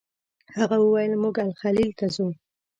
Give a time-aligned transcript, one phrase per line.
[0.57, 2.27] هغه وویل موږ الخلیل ته ځو.